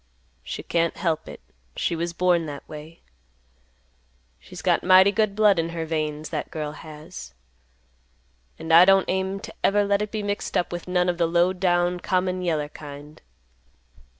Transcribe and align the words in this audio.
She 0.43 0.63
can't 0.63 0.97
help 0.97 1.27
it. 1.29 1.41
She 1.75 1.95
was 1.95 2.11
born 2.11 2.47
that 2.47 2.67
way. 2.67 3.01
She's 4.39 4.63
got 4.63 4.83
mighty 4.83 5.11
good 5.11 5.35
blood 5.35 5.59
in 5.59 5.69
her 5.69 5.85
veins, 5.85 6.29
that 6.29 6.49
girl 6.49 6.71
has; 6.71 7.35
and 8.57 8.73
I 8.73 8.83
don't 8.83 9.05
aim 9.07 9.39
to 9.41 9.53
ever 9.63 9.85
let 9.85 10.01
it 10.01 10.09
be 10.09 10.23
mixed 10.23 10.57
up 10.57 10.71
with 10.71 10.87
none 10.87 11.07
of 11.07 11.19
the 11.19 11.27
low 11.27 11.53
down 11.53 11.99
common 11.99 12.41
yeller 12.41 12.69
kind." 12.69 13.21